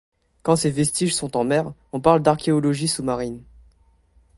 [0.41, 3.43] Quand ces vestiges sont en mer, on parle d'archéologie sous-marine.